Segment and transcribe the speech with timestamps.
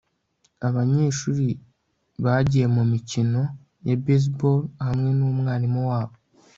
[0.67, 1.47] abanyeshuri
[2.23, 3.41] bagiye mumikino
[3.87, 6.15] ya baseball hamwe numwarimu wabo